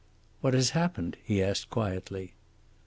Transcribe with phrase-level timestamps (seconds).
[0.39, 2.33] "What has happened?" he asked quietly.